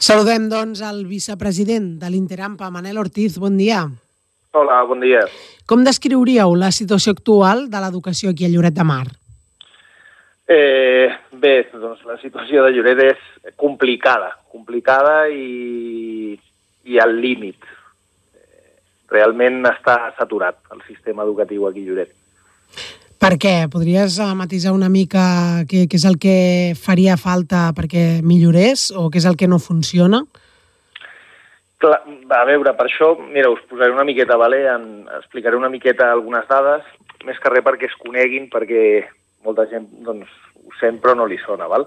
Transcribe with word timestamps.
Saludem, 0.00 0.46
doncs, 0.48 0.80
el 0.80 1.02
vicepresident 1.04 1.98
de 2.00 2.08
l'Interampa, 2.08 2.70
Manel 2.72 2.96
Ortiz. 2.96 3.34
Bon 3.36 3.58
dia. 3.60 3.82
Hola, 4.56 4.78
bon 4.88 5.02
dia. 5.04 5.26
Com 5.68 5.82
descriuríeu 5.84 6.54
la 6.56 6.70
situació 6.72 7.12
actual 7.12 7.66
de 7.68 7.82
l'educació 7.82 8.32
aquí 8.32 8.46
a 8.46 8.48
Lloret 8.48 8.78
de 8.78 8.86
Mar? 8.88 9.04
Eh, 10.48 11.12
bé, 11.36 11.52
doncs 11.74 12.00
la 12.08 12.16
situació 12.22 12.64
de 12.64 12.72
Lloret 12.72 13.02
és 13.10 13.52
complicada, 13.60 14.32
complicada 14.48 15.28
i, 15.28 16.32
i 16.88 16.98
al 17.04 17.12
límit. 17.20 17.60
Eh, 17.60 18.72
realment 19.12 19.60
està 19.68 20.14
saturat 20.16 20.56
el 20.72 20.80
sistema 20.88 21.28
educatiu 21.28 21.68
aquí 21.68 21.84
a 21.84 21.90
Lloret. 21.90 22.16
Per 23.20 23.34
què? 23.36 23.66
Podries 23.68 24.14
uh, 24.16 24.30
matisar 24.32 24.70
una 24.72 24.88
mica 24.88 25.22
què, 25.68 25.82
què 25.92 25.98
és 25.98 26.06
el 26.08 26.16
que 26.16 26.36
faria 26.80 27.18
falta 27.20 27.66
perquè 27.76 28.22
millorés 28.24 28.86
o 28.96 29.10
què 29.12 29.20
és 29.20 29.26
el 29.28 29.36
que 29.36 29.48
no 29.50 29.58
funciona? 29.60 30.22
Clar, 31.84 31.98
a 32.32 32.40
veure, 32.48 32.72
per 32.78 32.86
això, 32.88 33.10
mira, 33.20 33.50
us 33.52 33.60
posaré 33.68 33.92
una 33.92 34.06
miqueta, 34.08 34.40
vale? 34.40 34.62
en, 34.72 34.88
explicaré 35.18 35.60
una 35.60 35.68
miqueta 35.68 36.08
algunes 36.08 36.48
dades, 36.48 36.88
més 37.28 37.36
que 37.40 37.52
res 37.52 37.64
perquè 37.66 37.90
es 37.90 38.00
coneguin, 38.00 38.48
perquè 38.52 38.82
molta 39.44 39.68
gent 39.68 39.84
doncs, 40.06 40.32
ho 40.64 40.72
sent 40.80 40.96
però 41.04 41.12
no 41.16 41.28
li 41.28 41.36
sona. 41.44 41.68
Val? 41.68 41.84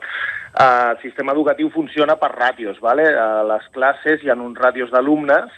Uh, 0.53 0.93
el 0.93 1.01
sistema 1.01 1.33
educatiu 1.33 1.73
funciona 1.73 2.13
per 2.21 2.29
ràtios. 2.35 2.77
Vale? 2.81 3.09
A 3.09 3.41
les 3.55 3.65
classes 3.73 4.21
hi 4.21 4.29
ha 4.29 4.37
uns 4.37 4.61
ràtios 4.61 4.93
d'alumnes, 4.93 5.49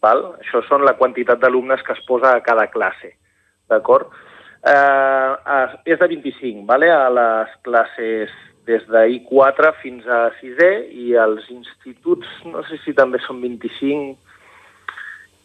val? 0.00 0.30
això 0.40 0.64
són 0.64 0.88
la 0.88 0.96
quantitat 0.96 1.44
d'alumnes 1.44 1.84
que 1.84 1.92
es 1.92 2.04
posa 2.08 2.32
a 2.32 2.44
cada 2.44 2.70
classe. 2.72 3.12
D'acord? 3.68 4.24
Eh, 4.66 5.92
és 5.92 5.98
de 5.98 6.08
25, 6.08 6.66
vale? 6.66 6.90
a 6.90 7.08
les 7.10 7.54
classes 7.62 8.32
des 8.66 8.82
de 8.90 9.02
I4 9.20 9.72
fins 9.82 10.06
a 10.10 10.26
6è 10.40 10.70
i 10.90 11.14
als 11.16 11.46
instituts, 11.54 12.26
no 12.50 12.64
sé 12.66 12.80
si 12.82 12.94
també 12.98 13.20
són 13.22 13.38
25, 13.44 14.16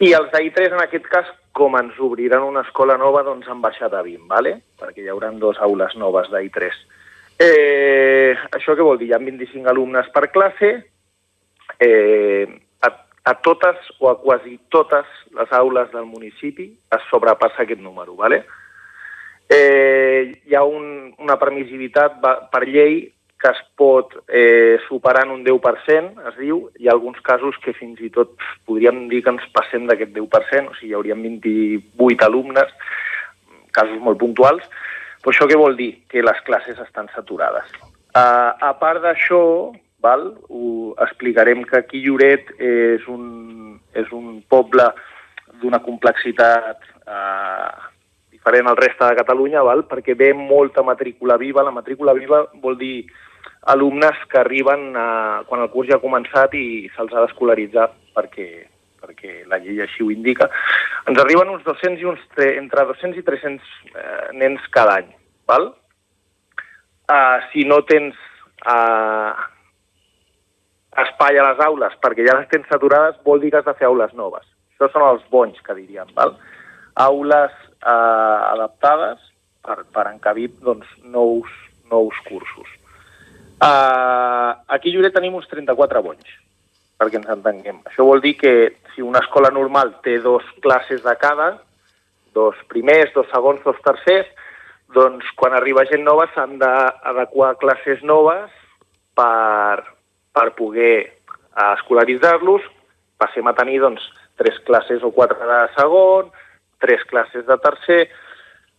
i 0.02 0.10
els 0.18 0.32
d'I3 0.32 0.74
en 0.74 0.82
aquest 0.82 1.06
cas, 1.06 1.28
com 1.54 1.76
ens 1.78 1.98
obriran 2.02 2.42
una 2.42 2.64
escola 2.66 2.96
nova, 2.98 3.22
doncs 3.22 3.46
han 3.46 3.60
baixat 3.62 3.94
a 3.94 4.02
20, 4.02 4.26
vale? 4.26 4.56
perquè 4.80 5.04
hi 5.04 5.12
haurà 5.12 5.30
dues 5.38 5.60
aules 5.62 5.94
noves 6.00 6.30
d'I3. 6.32 6.80
Eh, 7.42 8.34
això 8.56 8.74
què 8.74 8.82
vol 8.82 8.98
dir? 8.98 9.12
Hi 9.12 9.14
ha 9.14 9.22
25 9.22 9.70
alumnes 9.70 10.08
per 10.14 10.24
classe, 10.34 10.72
eh, 11.78 12.46
a, 12.82 12.90
a 13.30 13.34
totes 13.46 13.92
o 14.00 14.10
a 14.10 14.16
quasi 14.18 14.58
totes 14.74 15.06
les 15.38 15.54
aules 15.54 15.90
del 15.94 16.10
municipi 16.10 16.72
es 16.96 17.06
sobrepassa 17.10 17.62
aquest 17.62 17.80
número, 17.80 18.16
¿vale? 18.18 18.42
Eh, 19.52 20.40
hi 20.46 20.54
ha 20.56 20.62
un, 20.64 21.12
una 21.22 21.36
permissivitat 21.40 22.18
per 22.22 22.62
llei 22.68 23.04
que 23.42 23.50
es 23.50 23.60
pot 23.74 24.14
eh, 24.28 24.78
superar 24.86 25.24
en 25.26 25.32
un 25.34 25.44
10%, 25.44 26.22
es 26.30 26.36
diu. 26.38 26.60
Hi 26.78 26.86
ha 26.86 26.94
alguns 26.94 27.18
casos 27.26 27.58
que 27.64 27.74
fins 27.74 27.98
i 28.00 28.10
tot 28.14 28.36
podríem 28.68 29.08
dir 29.10 29.24
que 29.26 29.34
ens 29.34 29.48
passem 29.56 29.88
d'aquest 29.90 30.14
10%, 30.14 30.70
o 30.70 30.76
sigui, 30.78 30.92
hi 30.92 30.96
hauríem 30.98 31.24
28 31.42 32.28
alumnes, 32.28 32.70
casos 33.74 33.98
molt 34.04 34.20
puntuals. 34.22 34.62
Però 35.22 35.34
això 35.34 35.48
què 35.50 35.58
vol 35.58 35.74
dir? 35.78 35.90
Que 36.10 36.22
les 36.22 36.38
classes 36.46 36.78
estan 36.86 37.10
saturades. 37.16 37.66
Uh, 38.14 38.54
a 38.62 38.72
part 38.78 39.02
d'això, 39.02 39.42
val, 40.02 40.28
ho 40.50 40.94
explicarem 41.02 41.62
que 41.66 41.78
aquí 41.80 42.02
Lloret 42.04 42.50
és 42.62 43.06
un, 43.10 43.78
és 43.98 44.10
un 44.14 44.42
poble 44.50 44.86
d'una 45.62 45.82
complexitat 45.82 46.82
uh, 47.06 47.90
diferent 48.42 48.66
al 48.68 48.76
reste 48.76 49.04
de 49.04 49.14
Catalunya, 49.14 49.62
val? 49.62 49.84
perquè 49.86 50.16
ve 50.18 50.32
molta 50.34 50.82
matrícula 50.82 51.36
viva. 51.38 51.62
La 51.62 51.70
matrícula 51.70 52.12
viva 52.12 52.48
vol 52.60 52.76
dir 52.76 53.06
alumnes 53.70 54.18
que 54.28 54.38
arriben 54.38 54.96
a, 54.96 55.42
quan 55.46 55.62
el 55.62 55.70
curs 55.70 55.88
ja 55.88 55.96
ha 55.96 56.02
començat 56.02 56.54
i 56.54 56.88
se'ls 56.96 57.12
ha 57.14 57.22
d'escolaritzar 57.22 57.88
perquè, 58.16 58.66
perquè 58.98 59.44
la 59.46 59.60
llei 59.62 59.80
així 59.80 60.02
ho 60.02 60.10
indica. 60.10 60.50
Ens 61.06 61.18
arriben 61.22 61.50
uns 61.54 61.62
200 61.62 62.02
i 62.02 62.04
uns, 62.04 62.20
entre 62.56 62.86
200 62.90 63.18
i 63.18 63.22
300 63.22 63.62
eh, 63.94 64.32
nens 64.34 64.66
cada 64.74 64.98
any. 64.98 65.14
Val? 65.46 65.70
Uh, 67.12 67.38
si 67.52 67.62
no 67.66 67.82
tens 67.86 68.16
uh, 68.66 69.34
espai 71.02 71.38
a 71.38 71.44
les 71.50 71.60
aules 71.66 71.94
perquè 72.00 72.24
ja 72.26 72.38
les 72.38 72.48
tens 72.50 72.66
saturades, 72.70 73.18
vol 73.26 73.42
dir 73.42 73.50
que 73.52 73.62
has 73.62 73.68
de 73.68 73.78
fer 73.78 73.86
aules 73.86 74.14
noves. 74.18 74.46
Això 74.74 74.90
són 74.90 75.06
els 75.12 75.22
bons, 75.30 75.58
que 75.62 75.78
diríem. 75.78 76.10
Val? 76.16 76.34
Aules 76.94 77.52
eh, 77.80 78.40
adaptades 78.52 79.20
per, 79.64 79.82
per 79.94 80.06
encabir 80.10 80.50
doncs, 80.60 80.88
nous, 81.04 81.48
nous 81.90 82.22
cursos. 82.28 82.68
Eh, 83.62 84.50
aquí 84.74 84.90
a 84.90 84.96
Lloret 84.96 85.14
tenim 85.14 85.36
uns 85.38 85.48
34 85.50 86.02
bonys, 86.02 86.38
perquè 86.98 87.20
ens 87.20 87.30
entenguem. 87.32 87.82
Això 87.88 88.06
vol 88.08 88.22
dir 88.24 88.34
que 88.40 88.54
si 88.94 89.04
una 89.04 89.22
escola 89.22 89.52
normal 89.54 89.94
té 90.04 90.18
dos 90.20 90.46
classes 90.64 91.04
de 91.04 91.14
cada, 91.20 91.54
dos 92.34 92.56
primers, 92.68 93.12
dos 93.14 93.28
segons, 93.32 93.62
dos 93.64 93.78
tercers, 93.84 94.28
doncs 94.92 95.28
quan 95.38 95.54
arriba 95.56 95.86
gent 95.88 96.04
nova 96.04 96.26
s'han 96.34 96.58
d'adequar 96.60 97.54
classes 97.60 98.02
noves 98.04 98.50
per, 99.16 99.84
per 100.32 100.48
poder 100.58 100.96
escolaritzar-los, 101.76 102.64
passem 103.20 103.46
a 103.46 103.54
tenir 103.56 103.80
doncs, 103.80 104.04
tres 104.40 104.58
classes 104.66 105.04
o 105.04 105.12
quatre 105.14 105.38
de 105.48 105.60
segon, 105.76 106.32
tres 106.82 107.04
classes 107.10 107.46
de 107.46 107.56
tercer. 107.62 108.02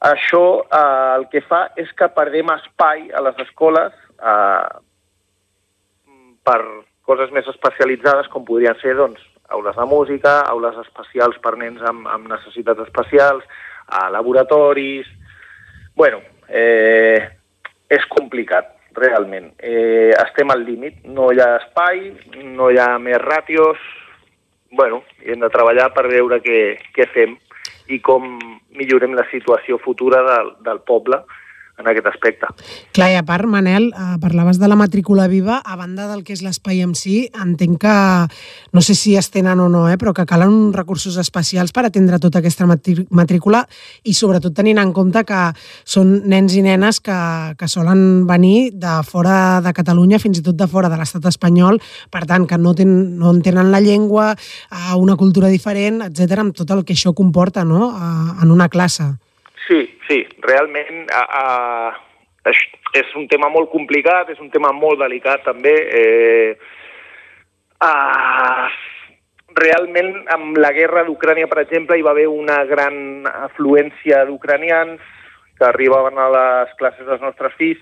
Això 0.04 0.46
eh, 0.68 1.12
el 1.18 1.28
que 1.32 1.42
fa 1.48 1.66
és 1.80 1.92
que 1.98 2.12
perdem 2.12 2.52
espai 2.58 3.08
a 3.16 3.24
les 3.24 3.40
escoles 3.46 3.96
eh, 4.20 4.82
per 6.44 6.60
coses 7.08 7.32
més 7.36 7.48
especialitzades, 7.52 8.28
com 8.32 8.46
podrien 8.48 8.76
ser 8.82 8.98
doncs, 9.00 9.22
aules 9.54 9.76
de 9.76 9.86
música, 9.88 10.42
aules 10.52 10.78
especials 10.84 11.40
per 11.44 11.56
nens 11.60 11.82
amb, 11.88 12.08
amb 12.08 12.30
necessitats 12.32 12.84
especials, 12.88 13.48
a 13.88 14.10
laboratoris... 14.12 15.08
bueno, 15.96 16.22
eh, 16.50 17.20
és 17.94 18.06
complicat, 18.10 18.72
realment. 18.98 19.52
Eh, 19.60 20.10
estem 20.18 20.50
al 20.50 20.64
límit, 20.66 21.04
no 21.06 21.28
hi 21.32 21.42
ha 21.44 21.58
espai, 21.60 22.08
no 22.58 22.72
hi 22.72 22.80
ha 22.82 22.96
més 22.98 23.20
ràtios, 23.22 23.78
bueno, 24.74 25.04
hem 25.22 25.44
de 25.44 25.50
treballar 25.54 25.92
per 25.94 26.08
veure 26.10 26.40
què, 26.42 26.60
què 26.96 27.06
fem 27.14 27.36
i 27.88 28.00
com 28.00 28.26
millorem 28.78 29.16
la 29.18 29.26
situació 29.32 29.80
futura 29.84 30.22
del, 30.28 30.54
del 30.64 30.80
poble 30.88 31.24
en 31.80 31.88
aquest 31.90 32.08
aspecte. 32.08 32.48
Clar, 32.94 33.10
i 33.12 33.16
a 33.18 33.24
part, 33.26 33.48
Manel, 33.50 33.90
eh, 33.90 34.18
parlaves 34.22 34.60
de 34.62 34.68
la 34.68 34.78
matrícula 34.78 35.28
viva, 35.28 35.60
a 35.66 35.76
banda 35.76 36.06
del 36.08 36.24
que 36.24 36.34
és 36.36 36.44
l'espai 36.46 36.84
en 36.86 36.94
si, 36.96 37.30
entenc 37.34 37.80
que, 37.82 37.96
no 38.74 38.82
sé 38.82 38.94
si 38.96 39.16
es 39.18 39.32
tenen 39.34 39.60
o 39.60 39.70
no, 39.70 39.88
eh, 39.90 39.98
però 39.98 40.14
que 40.14 40.28
calen 40.30 40.72
recursos 40.74 41.18
especials 41.18 41.74
per 41.74 41.88
atendre 41.88 42.20
tota 42.20 42.40
aquesta 42.40 42.68
matrícula 42.68 43.64
i 44.04 44.14
sobretot 44.14 44.54
tenint 44.54 44.78
en 44.78 44.94
compte 44.94 45.26
que 45.26 45.42
són 45.84 46.22
nens 46.30 46.54
i 46.54 46.62
nenes 46.62 47.02
que, 47.02 47.18
que 47.58 47.68
solen 47.68 48.28
venir 48.30 48.74
de 48.78 49.00
fora 49.04 49.60
de 49.66 49.74
Catalunya, 49.74 50.22
fins 50.22 50.40
i 50.40 50.46
tot 50.46 50.56
de 50.56 50.70
fora 50.70 50.90
de 50.94 51.02
l'estat 51.02 51.26
espanyol, 51.26 51.82
per 52.14 52.26
tant, 52.30 52.46
que 52.46 52.58
no, 52.62 52.76
ten, 52.78 53.18
no 53.18 53.34
entenen 53.34 53.74
la 53.74 53.82
llengua, 53.82 54.34
eh, 54.70 54.96
una 54.96 55.18
cultura 55.18 55.50
diferent, 55.50 56.04
etc 56.06 56.44
amb 56.44 56.56
tot 56.56 56.70
el 56.72 56.86
que 56.86 56.94
això 56.94 57.14
comporta 57.18 57.66
no? 57.66 57.90
Eh, 57.98 58.44
en 58.44 58.52
una 58.52 58.70
classe. 58.70 59.16
Sí, 59.68 59.80
sí, 60.08 60.24
realment 60.44 61.08
uh, 61.08 61.28
uh, 61.40 62.52
és 62.94 63.14
un 63.16 63.28
tema 63.32 63.50
molt 63.50 63.72
complicat, 63.72 64.30
és 64.30 64.42
un 64.44 64.52
tema 64.54 64.74
molt 64.76 65.00
delicat 65.02 65.46
també. 65.48 65.74
Eh, 66.00 66.50
uh, 67.82 68.68
realment, 69.58 70.14
amb 70.34 70.60
la 70.60 70.74
guerra 70.76 71.06
d'Ucrània, 71.08 71.48
per 71.48 71.64
exemple, 71.64 71.98
hi 71.98 72.06
va 72.06 72.12
haver 72.12 72.28
una 72.28 72.64
gran 72.70 73.26
afluència 73.32 74.24
d'ucranians 74.28 75.02
que 75.58 75.66
arribaven 75.68 76.18
a 76.20 76.30
les 76.36 76.78
classes 76.80 77.08
dels 77.08 77.22
nostres 77.22 77.56
fills, 77.58 77.82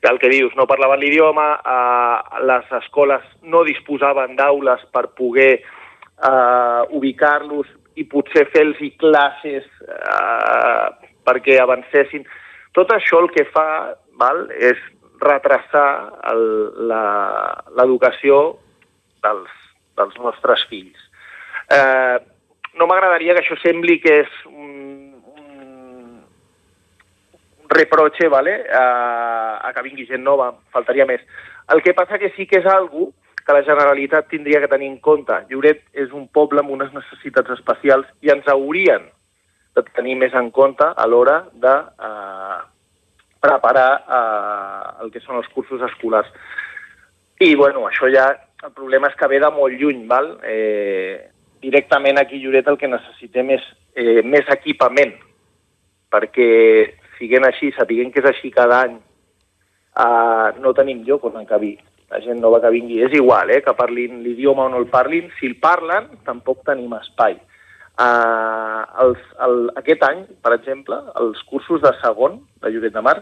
que 0.00 0.08
el 0.08 0.18
que 0.18 0.30
dius, 0.32 0.54
no 0.56 0.66
parlaven 0.66 1.00
l'idioma, 1.00 1.48
eh, 1.60 2.44
les 2.48 2.72
escoles 2.80 3.24
no 3.42 3.62
disposaven 3.68 4.36
d'aules 4.36 4.86
per 4.92 5.10
poder 5.16 5.52
eh, 5.60 6.82
ubicar-los 6.96 7.68
i 8.00 8.06
potser 8.08 8.46
fer-los 8.54 8.80
classes 9.00 9.66
eh, 10.10 11.10
perquè 11.26 11.58
avancessin. 11.60 12.26
Tot 12.76 12.92
això 12.94 13.20
el 13.22 13.30
que 13.34 13.46
fa 13.50 13.66
val, 14.20 14.46
és 14.54 14.78
retrasar 15.20 15.88
l'educació 17.76 18.40
dels, 19.24 19.52
dels 19.98 20.16
nostres 20.24 20.64
fills. 20.70 20.98
Eh, 21.70 22.18
no 22.78 22.88
m'agradaria 22.88 23.34
que 23.36 23.44
això 23.44 23.58
sembli 23.60 23.98
que 24.02 24.20
és 24.22 24.36
un, 24.48 25.12
un, 25.34 26.24
reproche 27.70 28.28
vale, 28.32 28.56
a, 28.74 28.84
a 29.68 29.72
que 29.76 29.84
vingui 29.86 30.08
gent 30.08 30.24
nova, 30.26 30.52
faltaria 30.74 31.06
més. 31.06 31.22
El 31.70 31.84
que 31.84 31.94
passa 31.94 32.18
que 32.18 32.32
sí 32.36 32.48
que 32.50 32.58
és 32.62 32.66
algo 32.66 33.12
que 33.44 33.54
la 33.54 33.64
Generalitat 33.66 34.28
tindria 34.30 34.60
que 34.62 34.70
tenir 34.70 34.88
en 34.90 34.98
compte. 35.02 35.36
Lloret 35.50 35.82
és 35.92 36.12
un 36.16 36.26
poble 36.28 36.62
amb 36.62 36.72
unes 36.74 36.92
necessitats 36.96 37.50
especials 37.56 38.08
i 38.24 38.32
ens 38.32 38.48
haurien 38.50 39.06
de 39.76 39.84
tenir 39.94 40.16
més 40.18 40.34
en 40.34 40.50
compte 40.50 40.84
a 40.84 41.06
l'hora 41.06 41.44
de 41.52 41.74
eh, 42.08 42.60
preparar 43.40 43.90
eh, 44.00 45.02
el 45.04 45.12
que 45.14 45.22
són 45.24 45.40
els 45.40 45.48
cursos 45.54 45.82
escolars. 45.90 46.30
I, 47.40 47.54
bueno, 47.56 47.86
això 47.88 48.10
ja 48.12 48.28
el 48.62 48.72
problema 48.76 49.08
és 49.08 49.16
que 49.16 49.28
ve 49.30 49.40
de 49.40 49.48
molt 49.54 49.76
lluny, 49.80 50.04
val? 50.08 50.34
Eh, 50.44 51.30
directament 51.62 52.20
aquí 52.20 52.40
a 52.40 52.44
Lloret 52.44 52.68
el 52.68 52.78
que 52.80 52.90
necessitem 52.90 53.54
és 53.56 53.68
eh, 53.96 54.20
més 54.24 54.48
equipament, 54.52 55.14
perquè 56.12 56.48
siguent 57.18 57.46
així, 57.48 57.70
sapiguem 57.76 58.10
que 58.12 58.20
és 58.20 58.28
així 58.28 58.50
cada 58.52 58.82
any, 58.86 58.98
eh, 59.96 60.48
no 60.60 60.74
tenim 60.76 61.04
lloc 61.06 61.24
on 61.30 61.40
encabir 61.40 61.78
la 62.10 62.20
gent 62.24 62.40
nova 62.42 62.60
que 62.60 62.72
vingui. 62.74 63.00
És 63.06 63.14
igual, 63.16 63.50
eh, 63.50 63.62
que 63.62 63.76
parlin 63.78 64.22
l'idioma 64.24 64.66
o 64.66 64.72
no 64.72 64.82
el 64.82 64.88
parlin, 64.92 65.30
si 65.38 65.46
el 65.46 65.56
parlen, 65.62 66.10
tampoc 66.26 66.64
tenim 66.66 66.92
espai. 66.98 67.38
Uh, 68.00 68.80
els, 69.02 69.20
el, 69.44 69.58
aquest 69.76 70.02
any, 70.06 70.22
per 70.40 70.54
exemple, 70.56 70.96
els 71.20 71.42
cursos 71.50 71.82
de 71.82 71.92
segon 72.00 72.38
de 72.62 72.72
Lloret 72.72 72.94
de 72.94 73.02
Mar 73.04 73.18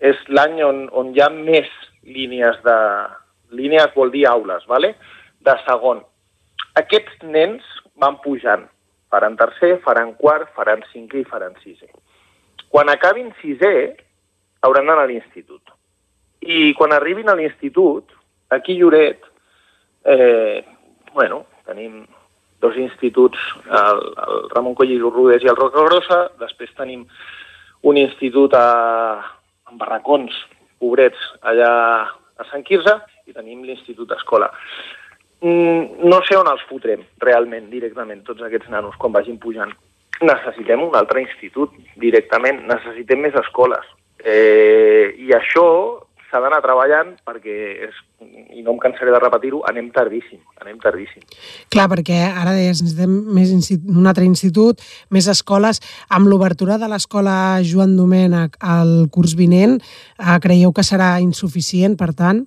és 0.00 0.16
l'any 0.32 0.62
on, 0.64 0.86
on 0.92 1.12
hi 1.12 1.20
ha 1.24 1.28
més 1.32 1.68
línies 2.06 2.56
de... 2.64 2.78
Línies 3.56 3.92
vol 3.94 4.10
dir 4.10 4.24
aules, 4.26 4.64
vale? 4.66 4.94
de 5.46 5.54
segon. 5.66 6.02
Aquests 6.80 7.22
nens 7.22 7.66
van 8.02 8.18
pujant. 8.24 8.66
Faran 9.12 9.36
tercer, 9.38 9.76
faran 9.84 10.12
quart, 10.18 10.50
faran 10.56 10.82
cinquè 10.90 11.22
i 11.22 11.28
faran 11.28 11.54
sisè. 11.62 11.88
Quan 12.72 12.90
acabin 12.90 13.30
sisè, 13.40 13.72
hauran 14.66 14.90
d'anar 14.90 15.06
a 15.06 15.10
l'institut. 15.10 15.62
I 16.42 16.72
quan 16.78 16.92
arribin 16.92 17.30
a 17.30 17.36
l'institut, 17.38 18.10
aquí 18.50 18.76
Lloret, 18.80 19.22
eh, 20.04 20.64
bueno, 21.14 21.44
tenim 21.66 22.02
dos 22.60 22.76
instituts, 22.80 23.38
el, 23.66 24.02
el 24.26 24.44
Ramon 24.54 24.76
Coll 24.78 24.94
i 24.94 25.00
Rodés 25.00 25.44
i 25.44 25.50
el 25.52 25.58
Roca 25.58 25.84
Grossa, 25.86 26.20
després 26.40 26.72
tenim 26.76 27.04
un 27.86 27.98
institut 28.00 28.54
a, 28.56 28.68
en 29.70 29.80
barracons, 29.80 30.34
pobrets, 30.80 31.20
allà 31.42 31.72
a 32.36 32.46
Sant 32.50 32.64
Quirze, 32.66 32.96
i 33.26 33.34
tenim 33.34 33.64
l'Institut 33.66 34.08
d'Escola. 34.08 34.50
Mm, 35.44 36.06
no 36.08 36.22
sé 36.24 36.38
on 36.38 36.48
els 36.50 36.64
fotrem, 36.70 37.04
realment, 37.22 37.68
directament, 37.72 38.24
tots 38.24 38.44
aquests 38.46 38.70
nanos, 38.72 38.96
quan 39.00 39.14
vagin 39.14 39.38
pujant. 39.42 39.74
Necessitem 40.24 40.82
un 40.82 40.96
altre 40.96 41.20
institut, 41.20 41.74
directament, 42.00 42.62
necessitem 42.70 43.20
més 43.26 43.36
escoles. 43.36 43.84
Eh, 44.24 45.12
I 45.20 45.34
això 45.36 45.66
s'ha 46.36 46.42
d'anar 46.44 46.60
treballant 46.60 47.14
perquè, 47.24 47.56
és, 47.88 48.00
i 48.52 48.62
no 48.64 48.74
em 48.74 48.80
cansaré 48.82 49.12
de 49.14 49.20
repetir-ho, 49.22 49.62
anem 49.68 49.88
tardíssim, 49.94 50.40
anem 50.60 50.76
tardíssim. 50.82 51.24
Clar, 51.72 51.86
perquè 51.92 52.18
ara 52.28 52.52
deies, 52.52 52.82
necessitem 52.84 53.14
més 53.36 53.54
un 53.88 54.10
altre 54.10 54.26
institut, 54.28 54.82
més 55.14 55.28
escoles. 55.32 55.80
Amb 56.12 56.28
l'obertura 56.28 56.76
de 56.82 56.90
l'escola 56.92 57.62
Joan 57.64 57.96
Domènech 57.96 58.60
al 58.60 59.08
curs 59.14 59.36
vinent, 59.38 59.78
eh, 60.20 60.36
creieu 60.44 60.74
que 60.76 60.84
serà 60.84 61.16
insuficient, 61.24 61.96
per 61.96 62.12
tant? 62.12 62.44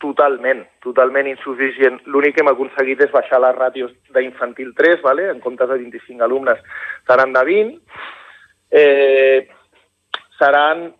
Totalment, 0.00 0.62
totalment 0.80 1.26
insuficient. 1.28 1.98
L'únic 2.06 2.36
que 2.36 2.44
hem 2.44 2.54
aconseguit 2.54 3.02
és 3.04 3.10
baixar 3.12 3.42
les 3.42 3.58
ràtios 3.58 3.90
d'infantil 4.14 4.70
3, 4.78 5.02
vale? 5.02 5.28
en 5.34 5.42
comptes 5.44 5.68
de 5.68 5.76
25 5.82 6.24
alumnes 6.24 6.62
seran 7.10 7.34
de 7.34 7.44
20. 7.44 7.74
Eh, 8.70 9.48
seran, 10.38 10.94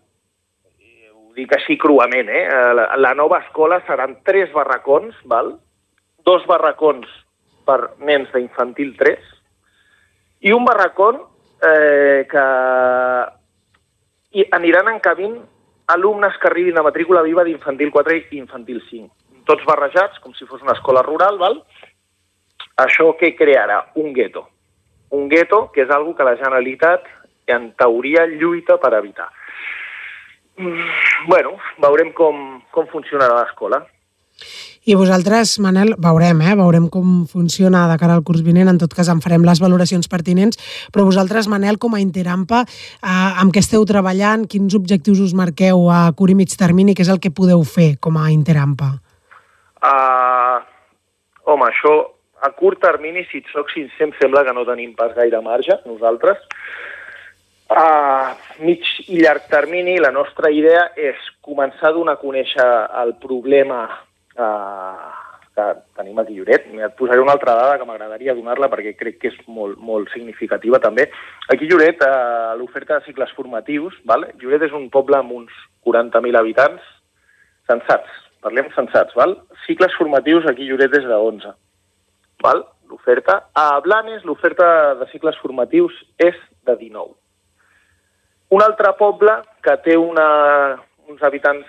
dic 1.35 1.53
així 1.55 1.77
cruament, 1.79 2.29
eh? 2.29 2.45
la, 2.75 2.87
la 2.97 3.13
nova 3.17 3.41
escola 3.45 3.81
seran 3.87 4.17
tres 4.27 4.51
barracons, 4.55 5.15
val? 5.25 5.55
dos 6.25 6.45
barracons 6.45 7.07
per 7.65 7.95
nens 8.05 8.29
d'infantil 8.33 8.95
3 8.99 9.29
i 10.47 10.53
un 10.53 10.65
barracón 10.65 11.21
eh, 11.65 12.25
que 12.29 12.45
i 14.37 14.45
aniran 14.57 14.89
encabint 14.93 15.37
alumnes 15.91 16.37
que 16.39 16.47
arribin 16.47 16.77
a 16.79 16.85
matrícula 16.85 17.23
viva 17.25 17.43
d'infantil 17.43 17.91
4 17.91 18.15
i 18.17 18.39
infantil 18.39 18.79
5. 18.87 19.09
Tots 19.49 19.65
barrejats, 19.67 20.21
com 20.23 20.33
si 20.37 20.47
fos 20.47 20.61
una 20.63 20.77
escola 20.77 21.03
rural, 21.03 21.37
val? 21.41 21.59
Això 22.79 23.09
què 23.19 23.33
crearà? 23.35 23.81
Un 23.99 24.13
gueto. 24.15 24.45
Un 25.11 25.27
gueto 25.27 25.65
que 25.73 25.83
és 25.83 25.91
algo 25.91 26.15
que 26.15 26.23
la 26.23 26.37
Generalitat, 26.39 27.09
en 27.51 27.73
teoria, 27.75 28.23
lluita 28.29 28.77
per 28.79 28.93
evitar. 29.01 29.27
Mm, 30.61 31.25
bueno, 31.27 31.55
veurem 31.81 32.11
com, 32.13 32.61
com 32.71 32.85
funcionarà 32.91 33.39
l'escola. 33.39 33.81
I 34.81 34.95
vosaltres, 34.97 35.59
Manel, 35.61 35.93
veurem, 36.01 36.39
eh? 36.41 36.55
veurem 36.57 36.87
com 36.89 37.25
funciona 37.29 37.83
de 37.91 37.97
cara 38.01 38.15
al 38.17 38.23
curs 38.25 38.41
vinent, 38.41 38.69
en 38.71 38.79
tot 38.81 38.93
cas 38.97 39.11
en 39.13 39.21
farem 39.21 39.43
les 39.45 39.61
valoracions 39.61 40.09
pertinents, 40.09 40.57
però 40.93 41.05
vosaltres, 41.05 41.49
Manel, 41.51 41.77
com 41.81 41.93
a 41.93 42.01
Interampa, 42.01 42.63
eh, 42.65 43.41
amb 43.43 43.53
què 43.53 43.61
esteu 43.61 43.85
treballant, 43.89 44.47
quins 44.49 44.73
objectius 44.77 45.21
us 45.21 45.35
marqueu 45.37 45.85
a 45.93 46.07
curt 46.17 46.33
i 46.33 46.37
mig 46.39 46.57
termini, 46.57 46.97
què 46.97 47.05
és 47.05 47.13
el 47.13 47.21
que 47.21 47.33
podeu 47.33 47.61
fer 47.61 47.91
com 48.01 48.17
a 48.17 48.31
Interampa? 48.33 48.95
Uh, 49.81 50.57
home, 51.45 51.69
això 51.69 51.93
a 52.41 52.49
curt 52.57 52.81
termini, 52.81 53.21
si 53.29 53.41
et 53.41 53.53
soc 53.53 53.69
sincer, 53.73 54.07
em 54.07 54.13
sembla 54.17 54.41
que 54.47 54.53
no 54.57 54.65
tenim 54.65 54.95
pas 54.97 55.13
gaire 55.13 55.41
marge, 55.45 55.77
nosaltres. 55.85 56.41
A 57.71 58.35
mig 58.59 58.83
i 59.07 59.21
llarg 59.21 59.45
termini, 59.47 59.95
la 60.03 60.11
nostra 60.11 60.49
idea 60.51 60.89
és 60.99 61.19
començar 61.39 61.91
a 61.91 61.95
donar 61.95 62.17
a 62.17 62.19
conèixer 62.19 62.65
el 62.99 63.13
problema 63.23 63.85
eh, 64.35 65.11
que 65.55 65.67
tenim 65.95 66.19
a 66.19 66.25
Lloret. 66.27 66.65
Et 66.67 66.97
posaré 66.99 67.23
una 67.23 67.31
altra 67.31 67.55
dada 67.55 67.77
que 67.79 67.87
m'agradaria 67.87 68.35
donar-la 68.35 68.67
perquè 68.73 68.91
crec 68.99 69.21
que 69.21 69.31
és 69.31 69.37
molt, 69.47 69.79
molt 69.79 70.11
significativa 70.11 70.81
també. 70.83 71.07
Aquí 71.47 71.69
Lloret, 71.69 72.03
eh, 72.03 72.57
l'oferta 72.59 72.99
de 72.99 73.07
cicles 73.07 73.31
formatius, 73.37 73.95
val? 74.03 74.27
Lloret 74.43 74.67
és 74.67 74.75
un 74.75 74.89
poble 74.91 75.21
amb 75.21 75.31
uns 75.39 75.63
40.000 75.87 76.41
habitants 76.41 76.91
sensats, 77.71 78.19
parlem 78.43 78.67
sensats, 78.75 79.15
val? 79.15 79.37
Cicles 79.63 79.95
formatius 79.95 80.49
aquí 80.51 80.67
Lloret 80.67 80.99
és 80.99 81.07
de 81.07 81.23
11, 81.31 81.55
val? 82.43 82.65
L'oferta. 82.91 83.45
A 83.55 83.79
Blanes 83.79 84.27
l'oferta 84.27 84.93
de 84.99 85.07
cicles 85.15 85.39
formatius 85.39 85.95
és 86.19 86.35
de 86.67 86.75
19. 86.75 87.20
Un 88.51 88.63
altre 88.63 88.91
poble 88.99 89.37
que 89.63 89.77
té 89.85 89.95
una, 89.97 90.25
uns 91.07 91.21
habitants 91.23 91.67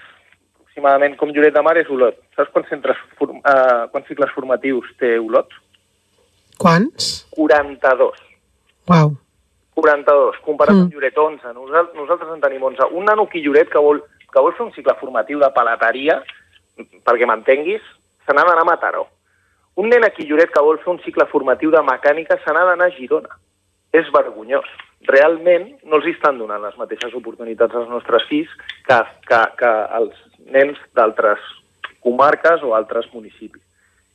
aproximadament 0.72 1.16
com 1.20 1.30
Lloret 1.30 1.54
de 1.54 1.62
Mar 1.62 1.76
és 1.76 1.90
Olot. 1.90 2.16
Saps 2.36 2.50
quants, 2.52 2.68
centres, 2.68 2.96
uh, 3.20 3.88
quants 3.92 4.08
cicles 4.08 4.32
formatius 4.34 4.88
té 4.98 5.18
Olot? 5.20 5.52
Quants? 6.58 7.26
42. 7.36 8.18
Uau. 8.88 9.14
42, 9.74 10.38
comparat 10.44 10.74
mm. 10.74 10.86
amb 10.86 10.94
Lloret 10.94 11.18
11. 11.18 11.52
Nosaltres, 11.54 11.96
nosaltres 11.96 12.34
en 12.34 12.40
tenim 12.40 12.62
11. 12.62 12.90
Un 12.96 13.04
nano 13.04 13.28
aquí 13.28 13.42
Lloret 13.44 13.70
que 13.70 13.80
vol, 13.80 14.02
que 14.32 14.40
vol 14.40 14.54
fer 14.56 14.66
un 14.66 14.72
cicle 14.72 14.96
formatiu 15.00 15.40
de 15.40 15.50
palateria, 15.54 16.20
perquè 17.06 17.28
m'entenguis, 17.28 17.82
se 18.26 18.34
n'ha 18.34 18.44
d'anar 18.46 18.64
a 18.64 18.70
Mataró. 18.70 19.06
Un 19.76 19.88
nen 19.88 20.04
aquí 20.04 20.26
Lloret 20.28 20.52
que 20.52 20.64
vol 20.64 20.80
fer 20.82 20.92
un 20.92 21.00
cicle 21.04 21.28
formatiu 21.30 21.70
de 21.72 21.80
mecànica 21.84 22.40
se 22.40 22.52
n'ha 22.52 22.64
d'anar 22.68 22.90
a 22.90 22.96
Girona. 22.96 23.38
És 23.92 24.08
vergonyós. 24.12 24.68
Realment 25.08 25.68
no 25.88 25.98
els 25.98 26.06
estan 26.12 26.38
donant 26.38 26.62
les 26.62 26.76
mateixes 26.78 27.14
oportunitats 27.18 27.74
als 27.74 27.90
nostres 27.90 28.26
fills 28.30 28.50
que, 28.86 28.98
que, 29.26 29.40
que 29.58 29.72
els 29.98 30.16
nens 30.54 30.78
d'altres 30.94 31.42
comarques 32.02 32.62
o 32.62 32.74
altres 32.74 33.08
municipis. 33.14 33.62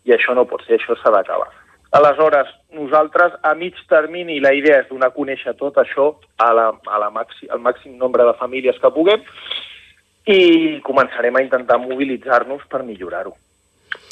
I 0.07 0.15
això 0.15 0.35
no 0.35 0.47
pot 0.47 0.63
ser, 0.63 0.77
això 0.77 0.95
s'ha 0.95 1.11
d'acabar. 1.11 1.49
Aleshores, 1.97 2.49
nosaltres 2.75 3.33
a 3.43 3.53
mig 3.55 3.75
termini 3.87 4.41
la 4.43 4.53
idea 4.53 4.81
és 4.81 4.89
donar 4.89 5.11
a 5.11 5.15
conèixer 5.15 5.53
tot 5.59 5.79
això 5.79 6.09
a 6.37 6.49
la, 6.55 6.67
a 6.71 6.99
la 6.99 7.09
màxim, 7.15 7.47
al 7.51 7.63
màxim 7.63 7.95
nombre 7.97 8.25
de 8.27 8.35
famílies 8.39 8.79
que 8.83 8.91
puguem 8.91 9.23
i 10.27 10.81
començarem 10.83 11.35
a 11.35 11.43
intentar 11.45 11.79
mobilitzar-nos 11.79 12.65
per 12.67 12.83
millorar-ho, 12.83 13.31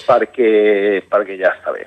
perquè, 0.07 1.03
perquè 1.11 1.35
ja 1.41 1.51
està 1.57 1.75
bé. 1.75 1.83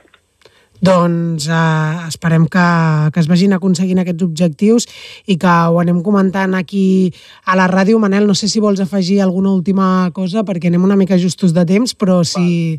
Doncs 0.84 1.48
eh, 1.50 2.08
esperem 2.08 2.46
que, 2.46 2.66
que 3.14 3.20
es 3.20 3.28
vagin 3.30 3.56
aconseguint 3.56 3.98
aquests 4.02 4.26
objectius 4.26 4.86
i 5.26 5.38
que 5.40 5.54
ho 5.70 5.80
anem 5.82 6.02
comentant 6.06 6.54
aquí 6.54 7.10
a 7.46 7.58
la 7.58 7.66
ràdio. 7.70 7.98
Manel, 7.98 8.28
no 8.28 8.36
sé 8.38 8.50
si 8.50 8.62
vols 8.62 8.82
afegir 8.84 9.20
alguna 9.20 9.50
última 9.50 10.08
cosa 10.14 10.46
perquè 10.46 10.70
anem 10.70 10.86
una 10.86 10.98
mica 11.00 11.18
justos 11.18 11.54
de 11.56 11.66
temps, 11.66 11.96
però 11.98 12.22
si... 12.22 12.78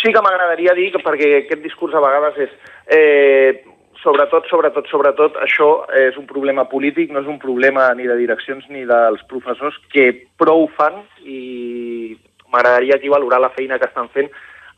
Sí 0.00 0.12
que 0.12 0.20
m'agradaria 0.20 0.74
dir, 0.76 0.90
que 0.92 1.00
perquè 1.04 1.30
aquest 1.44 1.62
discurs 1.64 1.94
a 1.96 2.02
vegades 2.04 2.40
és... 2.48 2.58
Eh, 2.92 3.64
sobretot, 4.04 4.44
sobretot, 4.50 4.88
sobretot, 4.92 5.36
això 5.40 5.68
és 5.96 6.16
un 6.20 6.26
problema 6.28 6.66
polític, 6.68 7.12
no 7.12 7.22
és 7.24 7.28
un 7.30 7.38
problema 7.40 7.86
ni 7.96 8.04
de 8.08 8.18
direccions 8.20 8.66
ni 8.68 8.84
dels 8.88 9.22
professors 9.30 9.78
que 9.94 10.10
prou 10.40 10.66
fan 10.76 11.00
i 11.24 12.12
m'agradaria 12.52 12.98
aquí 12.98 13.08
valorar 13.08 13.40
la 13.40 13.54
feina 13.56 13.78
que 13.80 13.88
estan 13.88 14.10
fent 14.12 14.28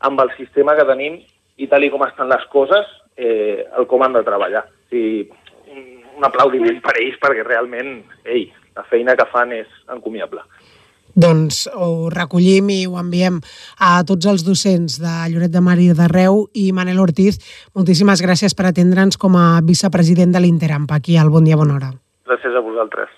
amb 0.07 0.21
el 0.23 0.31
sistema 0.37 0.77
que 0.77 0.87
tenim 0.87 1.19
i 1.57 1.67
tal 1.67 1.85
com 1.91 2.05
estan 2.05 2.29
les 2.29 2.45
coses, 2.53 2.85
eh, 3.17 3.65
el 3.77 3.87
com 3.89 4.03
han 4.03 4.15
de 4.17 4.23
treballar. 4.25 4.63
O 4.67 4.89
sigui, 4.93 5.27
un, 5.73 5.83
un 6.17 6.27
aplaudiment 6.27 6.79
per 6.83 6.95
ells 7.01 7.17
perquè 7.21 7.45
realment, 7.45 7.99
ei, 8.25 8.47
la 8.77 8.85
feina 8.89 9.17
que 9.17 9.25
fan 9.31 9.53
és 9.57 9.69
encomiable. 9.93 10.43
Doncs 11.17 11.63
ho 11.73 12.11
recollim 12.13 12.67
i 12.69 12.81
ho 12.85 12.97
enviem 13.01 13.39
a 13.81 14.03
tots 14.05 14.27
els 14.29 14.43
docents 14.45 14.99
de 15.01 15.13
Lloret 15.31 15.49
de 15.49 15.63
Mar 15.65 15.79
i 15.81 15.89
d'Arreu 15.97 16.43
i 16.53 16.69
Manel 16.77 17.01
Ortiz, 17.01 17.39
moltíssimes 17.73 18.21
gràcies 18.21 18.53
per 18.53 18.67
atendre'ns 18.69 19.17
com 19.17 19.33
a 19.33 19.47
vicepresident 19.65 20.35
de 20.35 20.43
l'Interampa 20.45 21.01
aquí 21.01 21.17
al 21.17 21.33
Bon 21.33 21.47
Dia 21.47 21.57
Bona 21.57 21.79
Hora. 21.79 21.95
Gràcies 22.29 22.53
a 22.53 22.61
vosaltres. 22.61 23.09